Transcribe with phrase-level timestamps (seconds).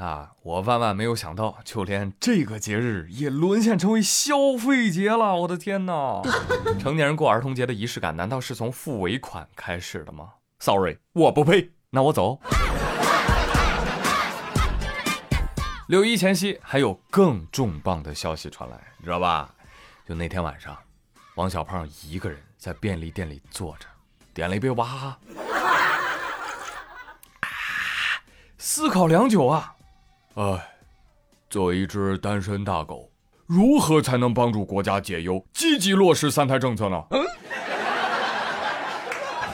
[0.00, 5.36] 啊，我万万没有想到，就连这个节日也沦陷成为消费节了。
[5.36, 6.22] 我的天哪！
[6.80, 11.72] 成年人过儿童节的仪式感，难道是从付尾款开始的吗？Sorry，我不配。
[11.90, 12.40] 那我走。
[15.88, 19.54] 六一前夕，还有更重磅的消息传来，你知道吧？
[20.08, 20.74] 就那天晚上，
[21.34, 23.86] 王小胖一个人在便利店里坐着，
[24.32, 25.18] 点了一杯娃哈哈。
[28.56, 29.74] 思考良久啊，
[30.40, 30.66] 哎，
[31.50, 33.10] 作为一只单身大狗，
[33.44, 37.04] 如何才能帮助国家解忧，积极落实三胎政策呢？
[37.10, 37.22] 嗯，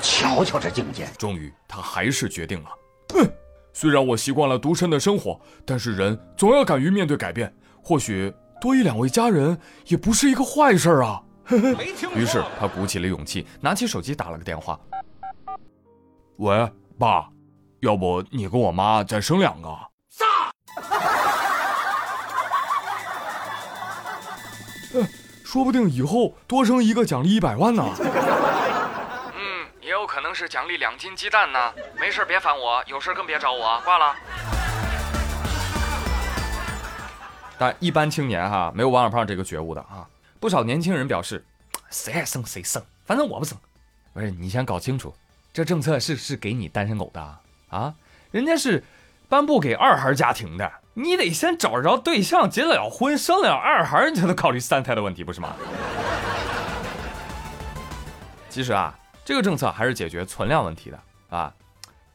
[0.01, 1.09] 瞧瞧这境界。
[1.19, 2.70] 终于，他还是决定了。
[3.17, 3.28] 嗯，
[3.73, 7.53] 虽然我习惯了独身的生活，但是人总要敢于面对改变。
[7.83, 11.21] 或许多一两位家人也不是一个坏事啊。
[12.15, 14.78] 于是他鼓起了勇气，拿起手机打了个电话。
[16.37, 17.28] 喂，爸。
[17.81, 19.69] 要不你跟我妈再生两个？
[25.47, 27.84] 说不定以后多生一个奖励一百万呢。
[28.00, 31.72] 嗯，也有可能是奖励两斤鸡蛋呢。
[32.00, 33.80] 没事别烦我，有事更别找我。
[33.84, 34.16] 挂了。
[37.56, 40.05] 但一般青年哈没有王小胖这个觉悟的啊。
[40.41, 41.44] 不少年轻人表示，
[41.91, 43.56] 谁爱生谁生，反正我不生。
[44.12, 45.14] 不是你先搞清楚，
[45.53, 47.38] 这政策是是给你单身狗的。
[47.69, 47.94] 啊，
[48.33, 48.83] 人家是
[49.28, 55.55] 颁布给二孩家庭的，你得先找着对象，结了婚，生了二孩，你才能考虑三胎的问题，不是吗？
[58.48, 61.53] 其实啊，这个政策还是解决存量问题的啊，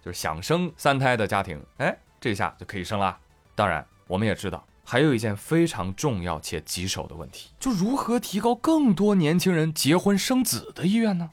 [0.04, 3.16] 就是想生三胎的家庭，哎，这下就可以生了。
[3.54, 11.30] 当然，我们也知道，还有一件非常重要且棘手的问题，就如何提高更多年轻人结婚生子的意愿呢？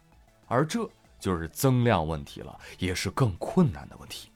[0.48, 0.86] 而这。
[1.18, 4.30] 就是增量问题了，也是更困难的问题，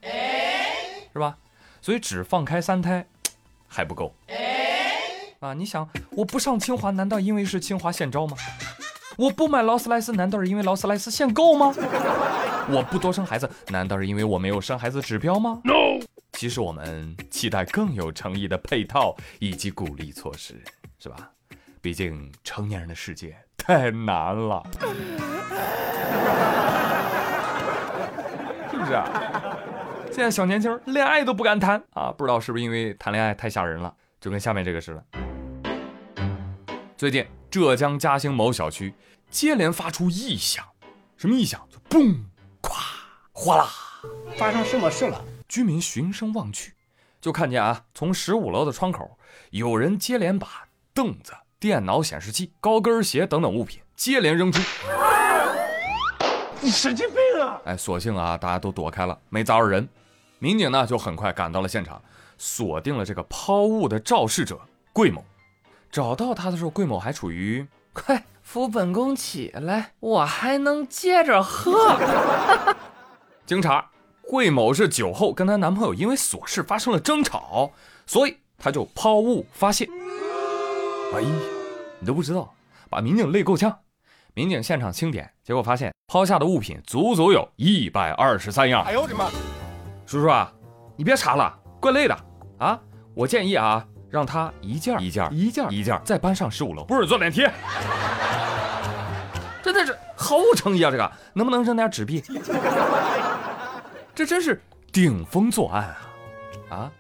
[1.13, 1.39] 是吧？
[1.83, 3.05] 所以只放开三胎
[3.69, 4.15] 还不够
[5.41, 5.53] 啊！
[5.53, 8.37] 你想，我不上清华，难道因为是清华限招吗？
[9.19, 11.75] 我不买劳斯莱斯，难道是因为劳斯莱斯限购吗？
[12.71, 16.01] 我不多生孩子，难道是因为我没有生孩子指标吗？No。
[16.35, 20.63] 其实我们期待更有诚意的配套以及鼓励措施，
[21.01, 21.31] 是吧？
[21.81, 24.63] 毕竟成年人的世界太难了。
[28.71, 28.93] 是不是？
[30.15, 32.13] 现在小年轻恋爱都不敢谈啊！
[32.13, 35.05] 不知道是不是因为谈恋爱太吓人了，就跟下面这个似的。
[36.99, 38.93] 最近浙江嘉兴某小区
[39.31, 40.63] 接连发出异响，
[41.17, 41.67] 什么异响？
[41.71, 42.15] 就嘣、
[42.61, 42.75] 咵、
[43.33, 43.71] 哗啦，
[44.37, 45.25] 发生什么事了？
[45.49, 46.75] 居民循声望去，
[47.19, 49.17] 就看见啊，从十五楼的窗口，
[49.49, 54.61] 有人接连把凳子、电脑显示器、高跟鞋等等物品接连扔出。
[56.61, 57.59] 你神经病啊！
[57.65, 59.89] 哎，所幸啊，大家都躲开了，没砸着人。
[60.43, 62.03] 民警呢就很快赶到了现场，
[62.37, 64.61] 锁定了这个抛物的肇事者
[64.93, 65.25] 桂某。
[65.89, 71.97] 找到他的时候，桂某还处于快扶本宫起来，我还能接着喝。
[73.47, 77.71] 经查，桂某是酒后跟她男朋友因为琐事发生了争吵，
[78.05, 79.89] 所以他就抛物发泄。
[81.15, 81.29] 哎呀，
[82.01, 82.53] 你都不知道，
[82.91, 83.79] 把民警累够呛。
[84.35, 88.83] 民警现场清点，结果发现抛下的物品足足有一百二十三样。
[88.83, 89.31] 哎呦我的妈！
[90.07, 90.53] 叔叔啊，
[90.97, 92.17] 你别查了，怪累的
[92.59, 92.79] 啊！
[93.15, 97.47] 我建议啊，让他一件一件一件一件再搬上十五楼，不准坐电梯。
[99.63, 100.91] 真的是毫无诚意啊！
[100.91, 102.23] 这个能不能扔点纸币？
[104.15, 104.61] 这真是
[104.93, 105.85] 顶风作案
[106.69, 106.77] 啊！
[106.77, 106.93] 啊，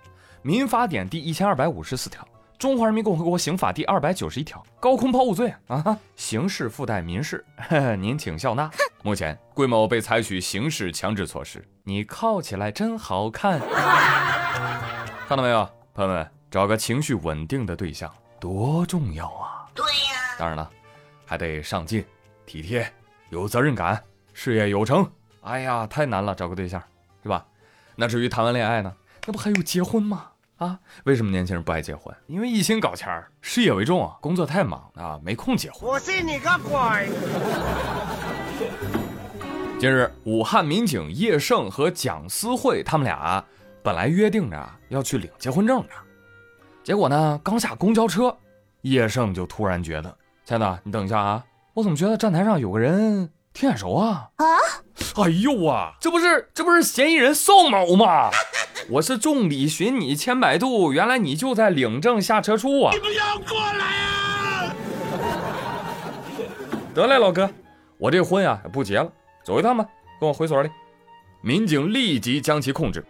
[0.42, 2.26] 民法典第一千二百五十四条。
[2.62, 7.44] 中华人民共和国刑法第二百九十一条，高空抛物罪啊，刑事附带民事，
[7.98, 8.70] 您请笑纳。
[9.02, 11.60] 目前，桂某被采取刑事强制措施。
[11.82, 13.58] 你靠起来真好看，
[15.26, 19.66] 看到没有，朋友们，找个情绪稳定的对象多重要啊！
[19.74, 20.70] 对呀，当然了，
[21.26, 22.04] 还得上进、
[22.46, 22.88] 体贴、
[23.30, 24.00] 有责任感、
[24.32, 25.04] 事业有成。
[25.40, 26.80] 哎呀，太难了，找个对象，
[27.24, 27.44] 是吧？
[27.96, 28.94] 那至于谈完恋爱呢，
[29.26, 30.28] 那不还有结婚吗？
[30.62, 32.14] 啊，为什么年轻人不爱结婚？
[32.28, 35.90] 因为一心搞钱儿，事业为重啊，工作太忙啊，没空结婚。
[35.90, 37.10] 我信你个鬼！
[39.80, 43.44] 近日，武汉民警叶盛和蒋思慧他们俩
[43.82, 45.88] 本来约定着要去领结婚证的，
[46.84, 48.36] 结果呢，刚下公交车，
[48.82, 50.16] 叶盛就突然觉得
[50.46, 51.44] ：“亲爱的，你等一下啊，
[51.74, 54.30] 我怎么觉得站台上有个人挺眼熟啊！
[54.36, 54.46] 啊！
[55.16, 58.30] 哎呦啊，这不是这不是嫌疑人宋某吗？
[58.92, 62.92] 我是众里寻你千百度，原来你就在领证下车处啊！
[62.92, 64.74] 你不要过来啊！
[66.92, 67.50] 得嘞，老哥，
[67.96, 69.10] 我这婚呀不结了，
[69.42, 69.86] 走一趟吧，
[70.20, 70.68] 跟我回所里。
[71.40, 73.02] 民警立即将其控制。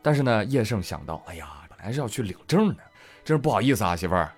[0.00, 2.76] 但是呢，叶盛想到，哎呀，本来是要去领证的，
[3.22, 4.32] 真是不好意思啊，媳妇儿。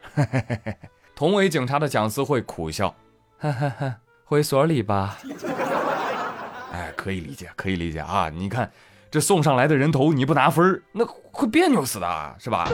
[1.14, 2.92] 同为警察的蒋思慧苦笑，
[3.38, 5.16] 哈哈哈，回所里吧。
[6.74, 8.28] 哎，可以理解，可以理解啊！
[8.28, 8.68] 你看，
[9.10, 12.68] 这送上来的人头你不拿分那会别扭死的，是吧？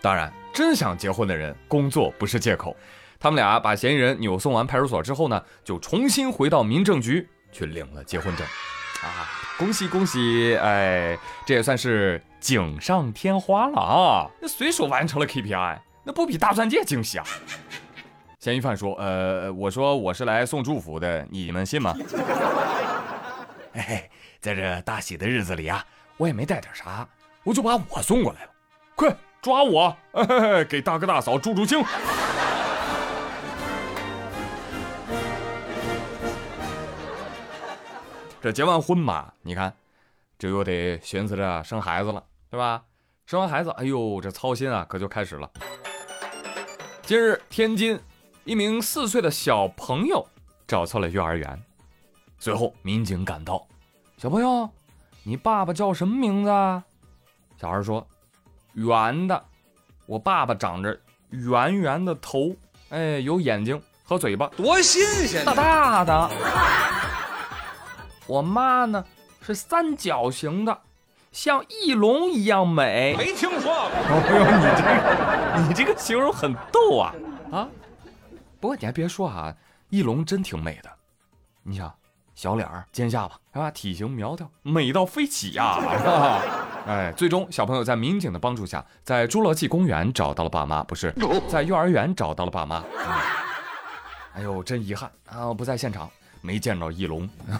[0.00, 2.76] 当然，真想结婚的人，工作不是借口。
[3.20, 8.46] 他们俩把嫌疑人扭送完派出所之后呢，就重新回到民政局去领了结婚证。
[9.02, 9.28] 啊，
[9.58, 10.56] 恭喜恭喜！
[10.56, 14.30] 哎，这也算是锦上添花了啊！
[14.40, 17.24] 那随手完成了 KPI，那不比大钻戒惊喜啊？
[18.40, 21.92] 嫌疑犯说：“呃，我说我是来送祝福的，你们信吗？”
[23.72, 24.10] 嘿嘿，
[24.40, 25.84] 在这大喜的日子里啊，
[26.16, 27.06] 我也没带点啥，
[27.44, 28.50] 我就把我送过来了。
[28.94, 29.96] 快抓我，
[30.68, 31.84] 给大哥大嫂助助兴。
[38.40, 39.74] 这结完婚嘛，你看，
[40.38, 42.84] 这又得寻思着生孩子了，对吧？
[43.26, 45.50] 生完孩子，哎呦，这操心啊，可就开始了。
[47.02, 48.00] 今日天津。
[48.44, 50.26] 一名四岁的小朋友
[50.66, 51.62] 找错了幼儿园，
[52.38, 53.66] 随后民警赶到。
[54.16, 54.68] 小朋友，
[55.22, 56.82] 你爸爸叫什么名字啊？
[57.60, 58.06] 小孩说
[58.74, 59.44] ：“圆的，
[60.06, 60.98] 我爸爸长着
[61.30, 62.54] 圆圆的头，
[62.90, 65.44] 哎，有眼睛和嘴巴，多新鲜！
[65.44, 66.30] 大大的。
[68.26, 69.04] 我妈呢
[69.40, 70.78] 是三角形的，
[71.32, 73.16] 像翼龙一样美。
[73.16, 73.90] 没听说过。
[73.90, 77.14] 哎呦，你这个，你这个形容很逗啊
[77.50, 77.68] 啊！”
[78.60, 79.54] 不过你还别说啊，
[79.90, 80.90] 翼龙真挺美的。
[81.62, 81.92] 你想，
[82.38, 83.68] 小脸儿、尖下巴，是吧？
[83.68, 85.76] 体型苗条，美到飞起呀！
[86.86, 91.12] 哎，最终小朋友在民警的帮助下，在侏罗纪公园找到了爸妈，不是
[91.48, 92.84] 在幼儿园找到了爸妈。
[94.34, 96.08] 哎呦，真遗憾啊，不在现场，
[96.40, 97.28] 没见着翼龙。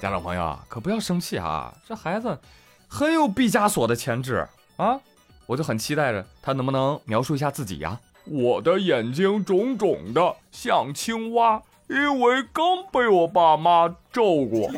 [0.00, 2.38] 家长朋友可不要生气啊，这孩子
[2.86, 4.46] 很有毕加索的潜质
[4.76, 5.00] 啊。
[5.46, 7.98] 我就很期待着他能不能描述一下自己呀？
[8.24, 14.70] 我的眼睛肿肿的，像青蛙，因为刚被我爸妈揍过。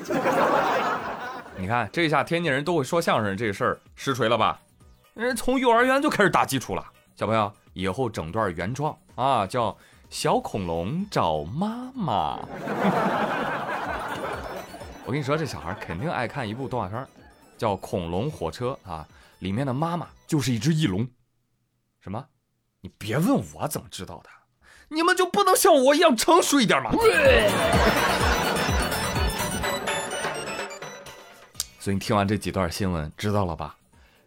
[1.58, 4.60] 你看这下天津人都会说相声这事儿实锤了吧？
[5.14, 6.84] 人从幼儿园就开始打基础了。
[7.14, 9.70] 小朋友以后整段原创啊，叫
[10.10, 12.36] 《小恐龙找妈妈》。
[15.06, 17.06] 我跟你说，这小孩肯定爱看一部动画片，
[17.56, 19.06] 叫《恐龙火车》啊。
[19.38, 21.06] 里面的妈妈就是一只翼龙，
[22.00, 22.26] 什么？
[22.86, 24.30] 你别问我怎么知道的，
[24.90, 26.92] 你们就不能像我一样成熟一点吗？
[31.80, 33.74] 所以你听完这几段新闻，知道了吧？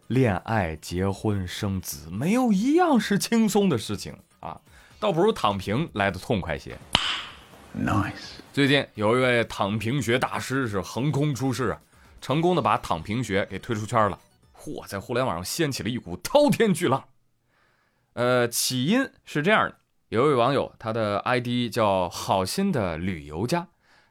[0.08, 4.60] 恋爱、结婚、生子，没有一样是轻松的事情啊，
[4.98, 6.76] 倒不如躺平来的痛快些。
[7.74, 8.40] Nice。
[8.52, 11.80] 最近有一位躺平学大师是横空出世啊，
[12.20, 14.18] 成功的把躺平学给推出圈了。
[14.54, 17.02] 嚯，在互联网上掀起了一股滔天巨浪。
[18.20, 19.76] 呃，起因是这样的：
[20.10, 23.68] 有一位网友，他的 ID 叫“好心的旅游家”，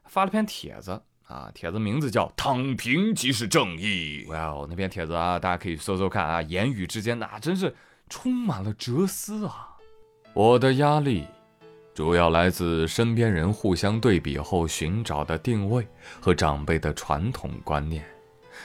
[0.09, 4.25] 发了篇帖子啊，帖子名字叫《躺平即是正义》。
[4.31, 7.75] 哇哦，那篇帖子啊，大家可以搜搜看啊，言语之间那真是
[8.09, 9.77] 充满了哲思啊。
[10.33, 11.27] 我的压力
[11.93, 15.87] 主要来自身边人互相对比后寻找的定位
[16.19, 18.03] 和长辈的传统观念。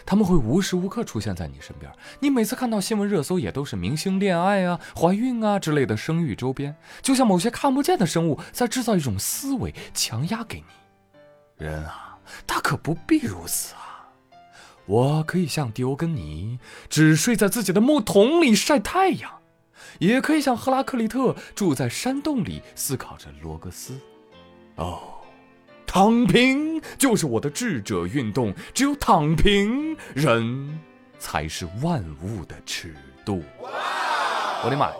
[0.06, 11.64] 他们会无时无刻出现在你身边，你每次看到新闻热搜也都是明星恋爱啊、怀孕啊之类的生育周边，就像某些看不见的生物在制造一种思维强压给你。
[11.64, 14.10] 人啊，大可不必如此啊！
[14.86, 16.58] 我可以像迪欧根尼
[16.90, 19.30] 只睡在自己的木桶里晒太阳，
[20.00, 23.98] 也可以像赫拉克利特住在山洞里思考着罗格斯。
[24.74, 25.13] 哦。
[25.86, 30.80] 躺平就是我的智者运动，只有躺平，人
[31.18, 33.42] 才是万物的尺度。
[34.64, 34.90] 我的妈！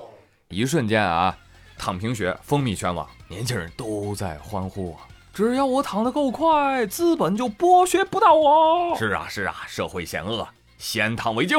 [0.49, 1.37] 一瞬间啊，
[1.77, 5.09] 躺平学风靡全网，年轻人都在欢呼啊！
[5.33, 8.97] 只要我躺得够快，资本就剥削不到我。
[8.97, 10.47] 是啊，是啊，社会险恶，
[10.79, 11.59] 先躺为敬。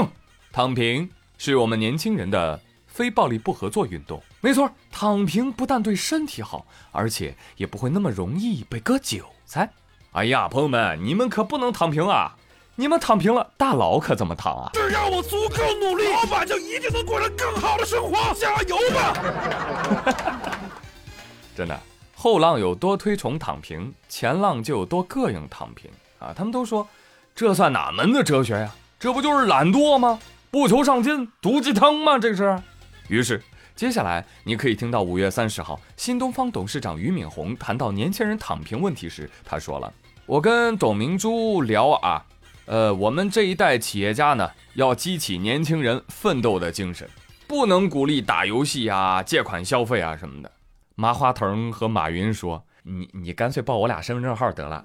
[0.53, 4.23] 躺平是我们年轻人的非暴力不合作运动。
[4.45, 9.67] 没错，躺平不但对身体好，而且也不会那么容易被割韭菜。
[10.11, 12.35] 哎呀，朋友们，你们可不能躺平啊！
[12.75, 14.69] 你们躺平了，大佬可怎么躺啊？
[14.75, 18.35] 只要我足够努力，老板就一定能过上更好的生活。
[18.35, 20.59] 加油吧！
[21.57, 21.79] 真的，
[22.13, 26.31] 后浪有多推崇躺平，前浪就有多膈应躺平啊！
[26.37, 26.87] 他们都说，
[27.33, 28.71] 这算哪门子哲学呀？
[28.99, 30.19] 这不就是懒惰吗？
[30.51, 32.19] 不求上进，毒鸡汤吗？
[32.19, 32.61] 这是。
[33.07, 33.43] 于是，
[33.75, 39.93] 接下来你可以听到五月三十号，新东方董事长俞敏洪谈到年轻人躺平问题时，他说了
[40.25, 42.25] ：“我跟董明珠聊啊，
[42.67, 47.05] 呃，我们这一代企业家呢，要激起年轻人奋斗的精神，
[47.47, 50.49] 不能鼓励打游戏啊、借款消费啊什么的。”
[50.95, 54.81] 麻花腾和马云说：“你你干脆报我俩身份证号得了。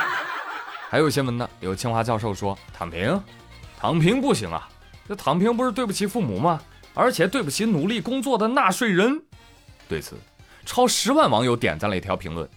[0.88, 3.22] ”还有新闻呢，有清华教授说：“躺平，
[3.78, 4.66] 躺平不行啊！
[5.06, 6.58] 这躺平不是对不起父母吗？
[6.94, 9.22] 而且对不起努力工作的纳税人。”
[9.86, 10.16] 对此，
[10.64, 12.48] 超十万网友点赞了一条评论，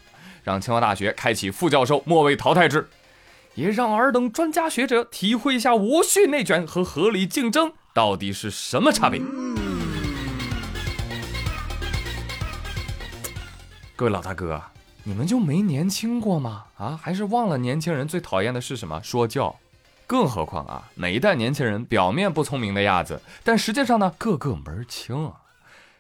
[0.43, 2.87] 让清华大学开启副教授末位淘汰制，
[3.55, 9.21] 也让尔等专家学者体会一下无序内卷和合理竞争到底是什么差别。
[13.95, 14.61] 各位老大哥，
[15.03, 16.65] 你们就没年轻过吗？
[16.77, 19.01] 啊，还是忘了年轻人最讨厌的是什么？
[19.03, 19.59] 说教。
[20.07, 25.33] 更何况啊，每一代年轻人表面不聪明的样子，但实际上呢，个个门儿清啊。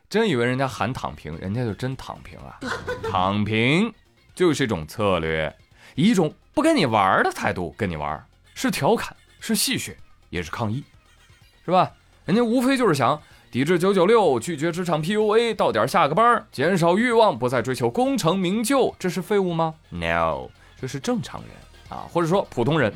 [0.09, 2.57] 真以为人家喊躺平，人家就真躺平啊？
[3.11, 3.93] 躺平
[4.33, 5.53] 就是一种策略，
[5.95, 9.93] 以一种不跟你玩的态度跟你玩，是调侃，是戏谑，
[10.29, 10.81] 也是抗议，
[11.65, 11.91] 是吧？
[12.23, 13.21] 人家无非就是想。
[13.49, 20.49] 抵制九九六，拒绝职场 PUA，到点下个班，减少欲望，不再追求功成名就，这是废物吗？No，
[20.79, 21.51] 这是正常人
[21.89, 22.93] 啊，或者说普通人，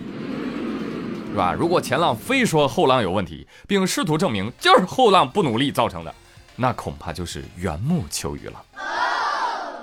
[1.32, 1.54] 是吧？
[1.54, 6.14] 如果前浪非说后浪有问题，并试图证明就是后浪不努力造成的，
[6.58, 8.62] 那恐怕就是缘木求鱼了。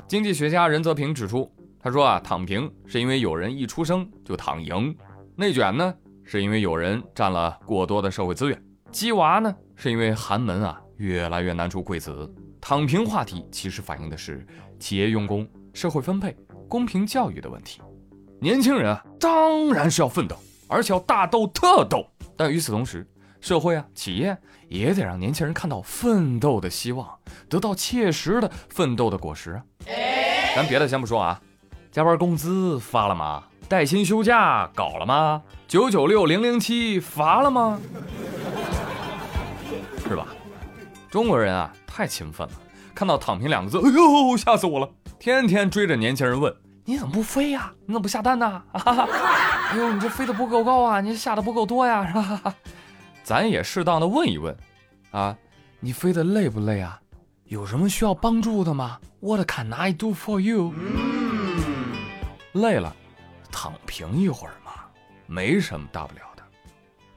[0.07, 1.51] 经济学家任泽平指出，
[1.81, 4.95] 他说啊，躺平是因为有人一出生就躺赢，
[5.37, 8.63] 内卷呢是因为有人占了过多的社会资源。
[8.93, 12.31] 鸡娃呢，是因为寒门啊越来越难出贵子。
[12.61, 14.47] 躺平话题其实反映的是
[14.79, 16.37] 企业用工、社会分配、
[16.69, 17.81] 公平教育的问题。
[18.39, 20.37] 年轻人啊，当然是要奋斗，
[20.69, 22.07] 而且要大斗特斗。
[22.37, 23.07] 但与此同时，
[23.41, 24.37] 社会啊、企业
[24.69, 27.09] 也得让年轻人看到奋斗的希望，
[27.49, 29.61] 得到切实的奋斗的果实。
[30.55, 31.41] 咱别的先不说啊，
[31.91, 33.45] 加班工资发了吗？
[33.69, 35.43] 带薪休假搞了吗？
[35.67, 37.79] 九九六零零七罚了吗？
[40.09, 40.27] 是吧？
[41.11, 42.55] 中国人啊，太勤奋了。
[42.95, 44.91] 看到“躺平”两个字，哎呦，吓死我了！
[45.21, 46.53] 天天追着年轻人问
[46.85, 47.73] ：“你怎么不飞呀？
[47.87, 48.61] 你怎么不下蛋呢？”
[49.71, 52.55] 哎呦，你这飞得不够高啊，你下的不够多呀，是吧？
[53.23, 54.57] 咱也适当的问一问
[55.11, 55.37] 啊，
[55.81, 56.99] 你飞得累不累啊？
[57.45, 60.73] 有什么需要帮助的吗？What can I do for you？
[62.53, 62.95] 累了，
[63.51, 64.73] 躺平一会儿嘛，
[65.27, 66.43] 没什么大不了的。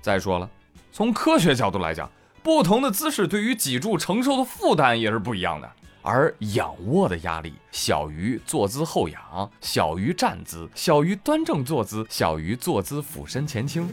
[0.02, 0.50] 再说了，
[0.92, 2.10] 从科学角度来讲。
[2.44, 13.88] 不同的姿势对于脊柱承受的负担也是不一样的，而仰卧的压力小于坐姿后仰，小于站姿，小于端正坐姿，小于坐姿俯身前倾。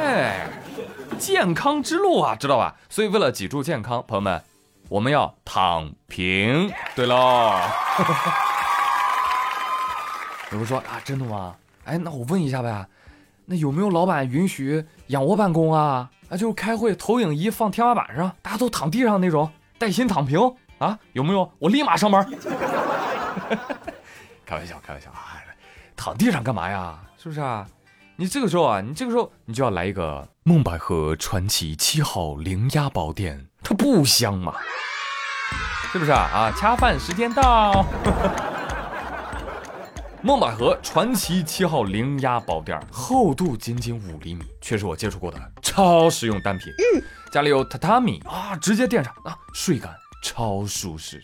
[0.00, 0.48] 哎，
[1.18, 2.76] 健康之路啊，知道吧？
[2.88, 4.42] 所以为了脊柱健康，朋友们，
[4.88, 6.70] 我们要躺平。
[6.94, 7.60] 对喽。
[10.52, 11.56] 有人说啊，真的吗？
[11.84, 12.86] 哎，那我问一下呗，
[13.46, 16.10] 那有没有老板允许仰卧办公啊？
[16.28, 20.98] 啊，就是开会，投影仪放天花板上，大家都躺地上那种，带薪躺平啊？
[21.12, 21.50] 有没有？
[21.58, 22.28] 我立马上班。
[24.44, 25.38] 开玩笑，开玩笑啊！
[25.96, 26.98] 躺地上干嘛呀？
[27.16, 27.64] 是不是啊？
[28.16, 34.54] 你这个时候啊，你这个时候你就要来一个梦百合传奇七号零压宝垫，它不香吗？
[35.92, 36.28] 是不是啊？
[36.32, 37.86] 啊，恰饭时间到。
[40.20, 46.72] 梦百合传奇七号零压宝垫，厚度仅仅五厘米，却是我接触过的超实用单品。
[46.94, 51.22] 嗯家里有榻榻米啊，直接垫上啊，睡感超舒适。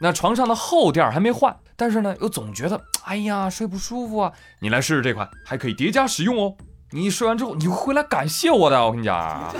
[0.00, 4.32] 那床上的厚垫还没换，但是呢，又总觉得哎呀睡不舒服啊。
[4.60, 6.54] 你来试试这款，还可以叠加使用哦。
[6.90, 9.52] 你睡完之后，你会回来感谢我的，我跟你讲。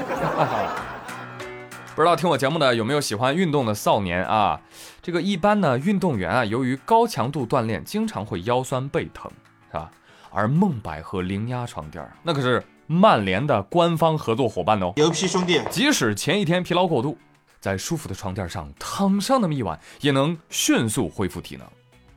[1.96, 4.60] 不知道听我节目的有没有喜欢运动的少年啊？
[5.00, 9.30] 这个一般呢，运动员啊，由于高强度锻炼，经常会腰酸背疼，
[9.70, 9.90] 是吧？
[10.30, 14.92] 而梦百合零压床垫，那可是曼联的官方合作伙伴哦。
[14.96, 17.16] 牛皮兄弟，即使前一天疲劳过度，
[17.64, 21.66] 在舒服的床垫上躺上那么一晚，也能迅速恢复体能。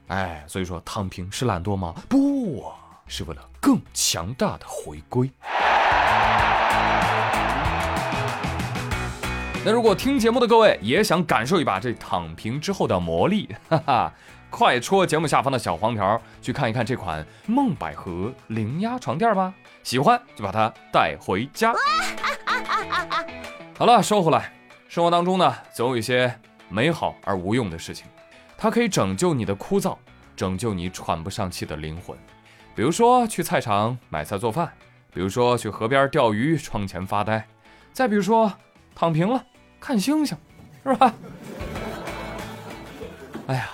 [0.07, 1.95] 哎，所以说躺平是懒惰吗？
[2.09, 2.65] 不，
[3.07, 5.31] 是为了更强大的回归。
[9.63, 14.13] 那如果听节目的各位也想感受一把这躺平之后的魔力，哈哈，
[14.49, 19.53] 快戳节目下方的小黄条去看一看这款梦百合零压床垫吧。
[19.81, 21.73] 喜欢就把它带回家。
[23.77, 24.51] 好了，收回来，
[24.97, 26.35] 生活当中呢，总有一些
[26.69, 28.07] 美好而无用的事情，
[28.57, 29.95] 它可以拯救你的枯燥，
[30.35, 32.17] 拯救你喘不上气的灵魂。
[32.75, 34.73] 比如说去菜场买菜做饭，
[35.13, 37.47] 比如说去河边钓鱼，窗前发呆，
[37.93, 38.51] 再比如说
[38.95, 39.45] 躺平了
[39.79, 40.35] 看星星，
[40.83, 41.13] 是吧？
[43.45, 43.69] 哎呀，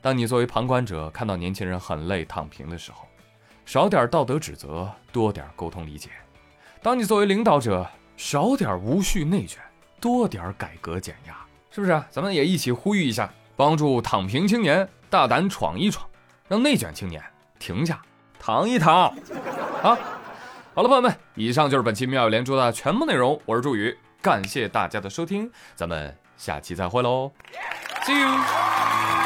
[0.00, 3.06] 当你作为旁观者看到年轻人很累躺平的时候，
[3.66, 6.08] 少点道德指责，多点沟通理解；
[6.82, 7.86] 当你作为领导者，
[8.16, 9.62] 少点无序内卷，
[10.02, 11.36] 多点改革减压，
[11.70, 12.02] 是不是？
[12.10, 16.04] 咱们也一起呼吁一下，帮助躺平青年大胆闯一闯，
[16.48, 17.22] 让内卷青年
[17.60, 18.02] 停下
[18.36, 19.14] 躺一躺。
[19.80, 19.96] 啊，
[20.74, 23.40] 好了，朋友们，以上就是本期妙语连珠的全部内容。
[23.46, 27.30] 我是朱宇，感谢大家的收听，咱们下期再会喽
[28.04, 29.21] ，See you。